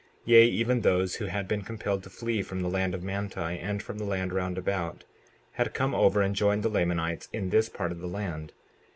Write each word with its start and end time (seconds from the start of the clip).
59:6 0.21 0.21
Yea, 0.25 0.43
even 0.45 0.81
those 0.81 1.15
who 1.17 1.25
had 1.25 1.47
been 1.47 1.61
compelled 1.61 2.01
to 2.01 2.09
flee 2.09 2.41
from 2.41 2.63
the 2.63 2.67
land 2.67 2.95
of 2.95 3.03
Manti, 3.03 3.39
and 3.59 3.83
from 3.83 3.99
the 3.99 4.03
land 4.03 4.33
round 4.33 4.57
about, 4.57 5.03
had 5.51 5.75
come 5.75 5.93
over 5.93 6.23
and 6.23 6.35
joined 6.35 6.63
the 6.63 6.69
Lamanites 6.69 7.29
in 7.31 7.51
this 7.51 7.69
part 7.69 7.91
of 7.91 7.99
the 7.99 8.07
land. 8.07 8.51